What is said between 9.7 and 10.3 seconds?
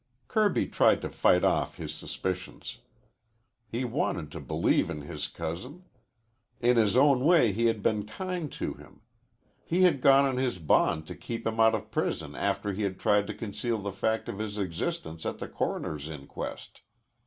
had gone